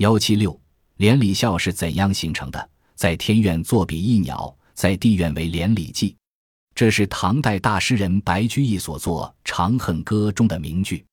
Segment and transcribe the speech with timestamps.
[0.00, 0.58] 幺七六，
[0.96, 2.70] 连理孝是怎样形成的？
[2.94, 6.16] 在天愿作比翼鸟，在地愿为连理记。
[6.74, 11.04] 这是唐代大诗人白居易所作《长恨歌》中的名句。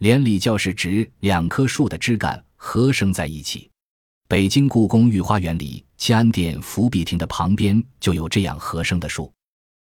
[0.00, 3.70] 连理教是指两棵树的枝干合生在一起。
[4.28, 9.32] 北京故宫御花园里，乾安殿伏笔亭的旁边就有这样合生的树。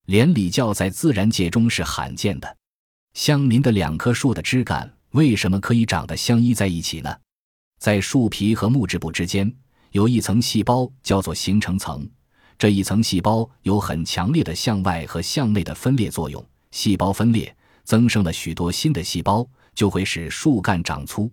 [0.09, 2.57] 连理教在自然界中是罕见的。
[3.15, 7.17] 相邻的两棵树的枝干为什么可以长得相依在一起呢？
[7.83, 9.53] 在树皮和木质部之间。
[9.91, 12.09] 有一层细胞叫做形成层，
[12.57, 16.47] 这一层细胞有很强烈的向外和向内的分裂作用。
[16.71, 19.45] 细胞分裂，增生了许多新的细胞，
[19.75, 21.29] 就会使树干长粗。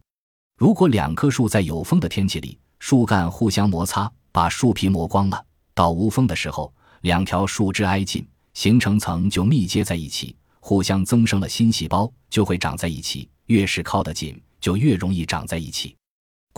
[0.58, 5.46] 如果两棵树在有风的天气里，树干互相摩擦，把树皮磨光了，
[5.76, 13.30] 到无风的时候，两条树枝挨近，形成层就密接在一起，互相增生了新细胞，就会长在一起。
[13.46, 15.96] 越是靠得紧，就越容易长在一起。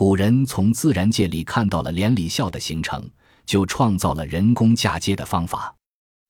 [0.01, 3.07] 古人从自然界里看到了连理孝的形成，
[3.45, 5.75] 就创造了人工嫁接的方法。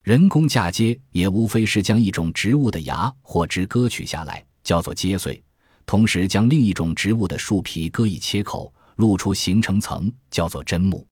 [0.04, 5.42] 人工嫁接也无非是将一种植物的芽或枝割取下来，叫做接穗；
[5.86, 11.08] 同时将另一种植物的树皮割一切口，露出形成层，叫做砧木。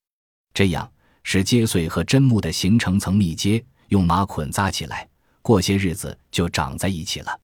[0.53, 0.91] 这样
[1.23, 5.08] 使接穗和砧木的形成层密接，用麻捆扎起来，
[5.41, 7.39] 过些日子就长在一起了。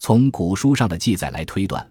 [0.00, 1.90] 从古书上的记载来推断。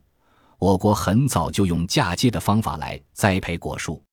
[0.59, 4.03] 我国很早就用嫁接的方法来栽培果树，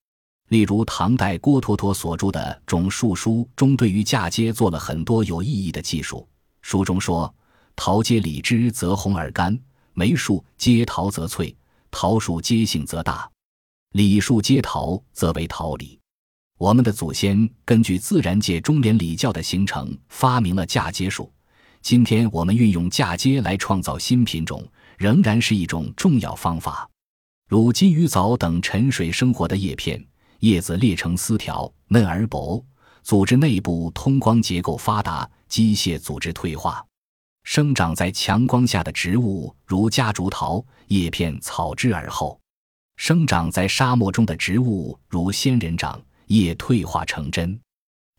[0.49, 6.27] 例如唐代郭橐驼所著的《种树书》中，对于嫁接做了很多有意义的记述。
[6.63, 7.33] 书中说
[7.75, 9.59] ：“桃接李枝则红而干，
[9.93, 11.55] 梅树接桃则脆，
[11.91, 13.29] 桃树接杏则大，
[13.91, 15.99] 李树接桃则为桃李。”
[16.59, 21.31] 我们的祖先根据自然界中连礼教的形成，发明了嫁接术。
[21.83, 24.65] 今天我们运用嫁接来创造新品种。
[24.97, 26.89] 仍然是一种重要方法，
[27.49, 30.03] 如金鱼藻等沉水生活的叶片，
[30.41, 32.65] 叶子裂成丝条，嫩而薄，
[33.03, 36.85] 组织内部通光结构发达，机械组织退化。
[37.45, 42.37] 生长在强光下的植物，如夹竹桃，叶片草质而厚；
[42.97, 47.59] 生长在沙漠中的植物，如仙人掌，叶退化成针。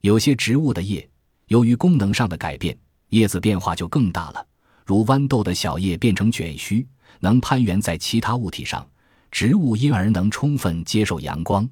[0.01, 1.09] 有些植物的叶，
[1.47, 2.77] 由于功能上的改变，
[3.09, 4.47] 叶子变化就更大了。
[4.87, 6.87] 如豌豆的小叶变成卷须，
[7.19, 8.89] 能攀援在其他物体上，
[9.29, 11.69] 植物因而能充分接受阳光。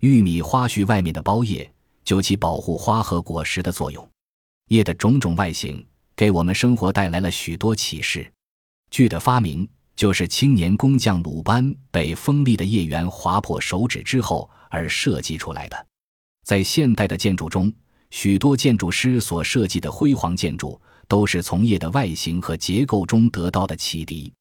[0.00, 4.06] 玉米花序外面的包叶，就起保护花和果实的作用。
[4.70, 5.86] 叶的种种外形，
[6.16, 8.28] 给我们生活带来了许多启示。
[8.90, 15.86] 锯的发明，就是青年工匠鲁班被锋利的叶缘划破手指之后而设计出来的。
[16.44, 17.72] 在现代的建筑中，
[18.10, 20.80] 许多建筑师所设计的辉煌建筑。
[21.08, 24.32] 都是从叶的外形和结构中得到的启迪。